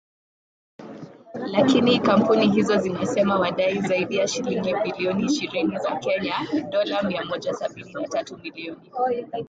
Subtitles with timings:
[1.51, 6.33] Lakini kampuni hizo zinasema wanadai zaidi ya shilingi bilioni ishirini za Kenya
[6.69, 8.91] (dolla mia moja sabini na tatu milioni).